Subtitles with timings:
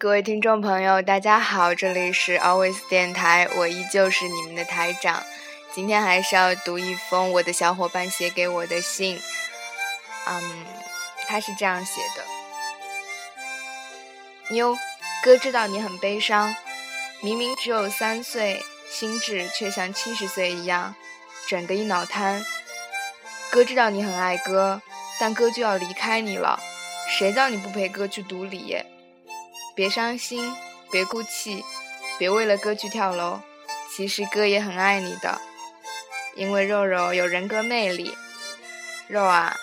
[0.00, 5.24] 各位听众朋友，大家好，这里是 Always 电台，我依旧是你们的台长。
[5.72, 9.20] 今天还是要读一封我的小伙伴写给我的信。
[10.28, 10.66] 嗯，
[11.26, 12.24] 他是这样写的：
[14.54, 14.76] 妞，
[15.24, 16.54] 哥知道你很悲伤，
[17.20, 20.94] 明明只有三岁，心智却像七十岁一样，
[21.48, 22.44] 整个一脑瘫。
[23.50, 24.80] 哥知道你很爱哥，
[25.18, 26.60] 但哥就要离开你了，
[27.18, 28.76] 谁叫你不陪哥去读理？
[29.78, 30.52] 别伤心，
[30.90, 31.64] 别哭泣，
[32.18, 33.38] 别为了哥去跳楼。
[33.94, 35.40] 其实哥也很爱你的，
[36.34, 38.12] 因为肉肉有人格魅力。
[39.06, 39.56] 肉啊，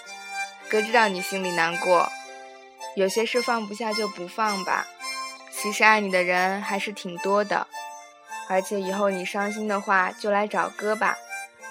[0.70, 2.10] 哥知道你心里难过，
[2.96, 4.88] 有些事放不下就不放吧。
[5.52, 7.68] 其实爱你的人还是挺多的，
[8.48, 11.18] 而且以后你伤心的话就来找哥吧，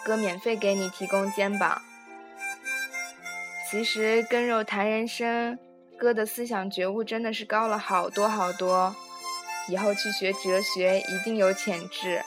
[0.04, 1.80] 哥免费给你提供肩膀。
[3.70, 5.58] 其实跟肉谈人生。
[5.98, 8.94] 哥的思想觉悟真的是高了好多好多，
[9.68, 12.22] 以后去学哲学一定有潜质。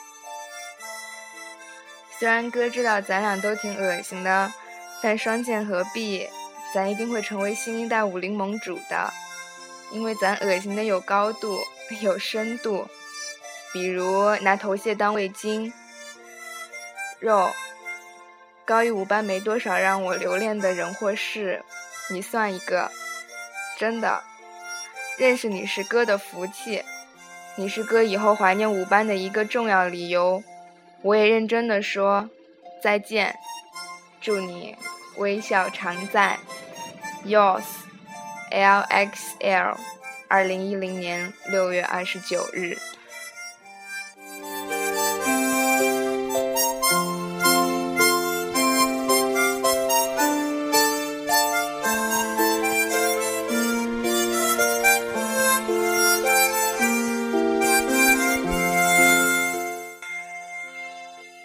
[2.17, 4.51] 虽然哥知道咱俩都挺恶心的，
[5.03, 6.27] 但双剑合璧，
[6.73, 9.13] 咱一定会成为新一代武林盟主的。
[9.91, 11.59] 因为咱恶心的有高度，
[12.01, 12.87] 有深度。
[13.71, 15.71] 比如拿头屑当味精，
[17.19, 17.51] 肉。
[18.65, 21.63] 高一五班没多少让我留恋的人或事，
[22.09, 22.91] 你算一个。
[23.77, 24.23] 真的，
[25.19, 26.83] 认识你是哥的福气，
[27.55, 30.43] 你是哥以后怀念五班的一个重要理由。
[31.03, 32.27] 我也认真的说
[32.81, 33.37] 再见，
[34.19, 34.75] 祝你
[35.17, 36.39] 微笑常在。
[37.23, 37.61] Yours,
[38.49, 39.77] L X L，
[40.27, 42.79] 二零一零年六月二十九日。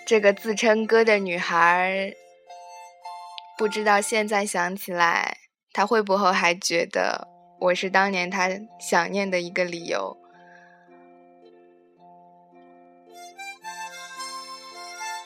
[0.04, 2.12] 这个自称哥的女孩，
[3.56, 5.38] 不知道现在想起来，
[5.72, 7.28] 她会不会还觉得
[7.60, 10.18] 我是当年她想念的一个理由？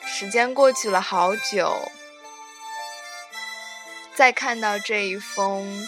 [0.05, 1.91] 时间过去了好久，
[4.15, 5.87] 再看到这一封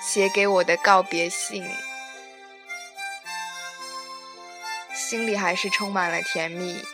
[0.00, 1.64] 写给我的告别信。
[5.08, 6.84] 心里还是充满了甜蜜。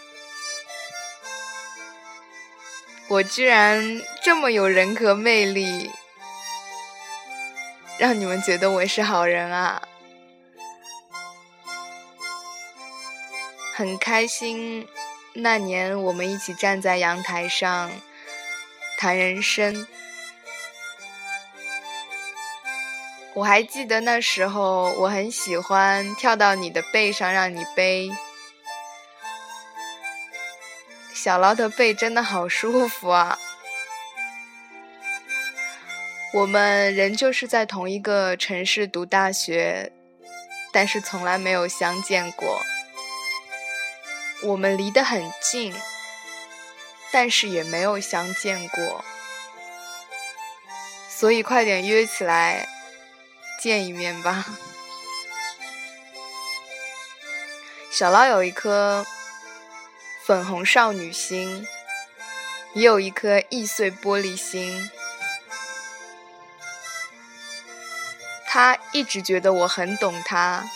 [3.08, 5.90] 我居然这么有人格魅力，
[7.98, 9.80] 让你们觉得我是好人啊！
[13.74, 14.86] 很开心，
[15.32, 17.90] 那年我们一起站在阳台上
[18.98, 19.86] 谈人生。
[23.34, 28.10] 我还记得那时候，我很喜欢跳到你的背上让你背。
[31.14, 33.38] 小捞的背真的好舒服啊！
[36.34, 39.92] 我们仍旧是在同一个城市读大学，
[40.72, 42.60] 但是从来没有相见过。
[44.44, 45.74] 我们离得很近，
[47.10, 49.04] 但是也没有相见过。
[51.08, 52.68] 所以快点约起来。
[53.62, 54.44] 见一面吧。
[57.92, 59.06] 小捞有一颗
[60.24, 61.64] 粉红少女心，
[62.74, 64.90] 也有一颗易碎玻璃心。
[68.46, 70.68] 他一直觉得我很懂他，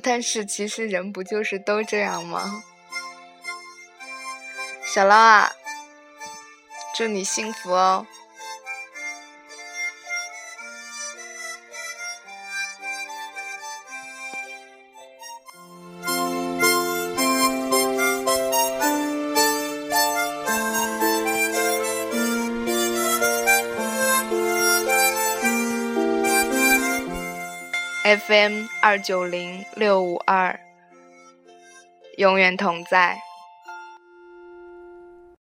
[0.00, 2.62] 但是其实人不就是都这样吗？
[4.86, 5.52] 小捞啊！
[6.96, 8.06] 祝你幸福哦
[28.04, 30.60] ！FM 二九零六五二，
[32.18, 33.18] 永远同在。